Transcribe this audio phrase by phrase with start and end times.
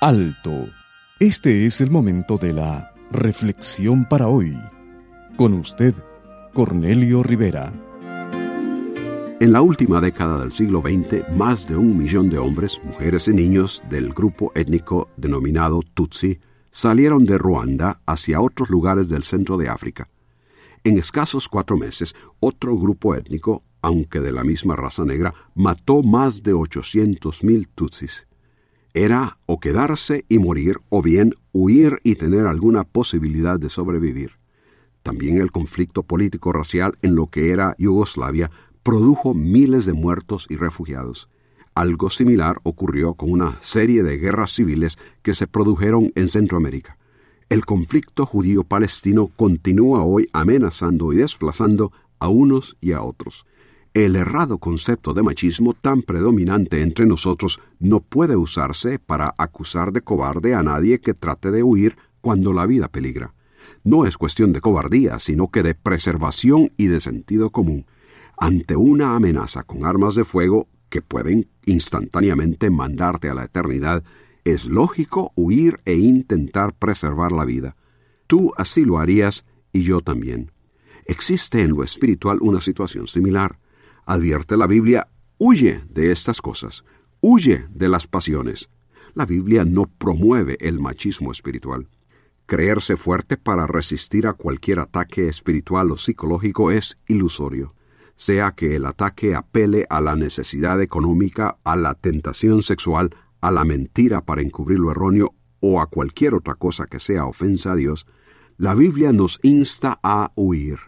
[0.00, 0.68] Alto.
[1.18, 4.56] Este es el momento de la reflexión para hoy.
[5.36, 5.94] Con usted,
[6.52, 7.72] Cornelio Rivera.
[9.40, 13.32] En la última década del siglo XX, más de un millón de hombres, mujeres y
[13.32, 16.38] niños del grupo étnico denominado Tutsi
[16.70, 20.08] salieron de Ruanda hacia otros lugares del centro de África.
[20.86, 26.44] En escasos cuatro meses, otro grupo étnico, aunque de la misma raza negra, mató más
[26.44, 28.28] de 800.000 Tutsis.
[28.94, 34.38] Era o quedarse y morir, o bien huir y tener alguna posibilidad de sobrevivir.
[35.02, 38.52] También el conflicto político-racial en lo que era Yugoslavia
[38.84, 41.28] produjo miles de muertos y refugiados.
[41.74, 46.96] Algo similar ocurrió con una serie de guerras civiles que se produjeron en Centroamérica.
[47.48, 53.46] El conflicto judío-palestino continúa hoy amenazando y desplazando a unos y a otros.
[53.94, 60.00] El errado concepto de machismo tan predominante entre nosotros no puede usarse para acusar de
[60.00, 63.32] cobarde a nadie que trate de huir cuando la vida peligra.
[63.84, 67.86] No es cuestión de cobardía, sino que de preservación y de sentido común.
[68.36, 74.02] Ante una amenaza con armas de fuego que pueden instantáneamente mandarte a la eternidad,
[74.46, 77.76] es lógico huir e intentar preservar la vida.
[78.26, 80.52] Tú así lo harías y yo también.
[81.04, 83.58] Existe en lo espiritual una situación similar
[84.06, 86.84] advierte la Biblia, huye de estas cosas,
[87.20, 88.70] huye de las pasiones.
[89.14, 91.88] La Biblia no promueve el machismo espiritual.
[92.46, 97.74] Creerse fuerte para resistir a cualquier ataque espiritual o psicológico es ilusorio,
[98.14, 103.64] sea que el ataque apele a la necesidad económica, a la tentación sexual, a la
[103.64, 108.06] mentira para encubrir lo erróneo o a cualquier otra cosa que sea ofensa a Dios,
[108.58, 110.78] la Biblia nos insta a huir.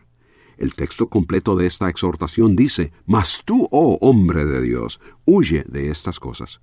[0.57, 5.91] El texto completo de esta exhortación dice, Mas tú, oh hombre de Dios, huye de
[5.91, 6.61] estas cosas.